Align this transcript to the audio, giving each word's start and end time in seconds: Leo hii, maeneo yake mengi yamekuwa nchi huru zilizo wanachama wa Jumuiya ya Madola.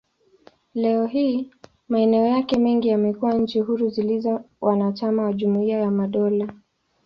Leo 0.73 1.05
hii, 1.05 1.51
maeneo 1.89 2.25
yake 2.27 2.57
mengi 2.57 2.87
yamekuwa 2.87 3.33
nchi 3.33 3.59
huru 3.59 3.89
zilizo 3.89 4.43
wanachama 4.61 5.23
wa 5.23 5.33
Jumuiya 5.33 5.79
ya 5.79 5.91
Madola. 5.91 6.53